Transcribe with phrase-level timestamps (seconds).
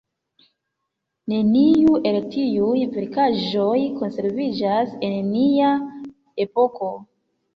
[1.33, 5.69] Neniu el tiuj verkaĵoj konserviĝas en nia
[6.47, 6.89] epoko.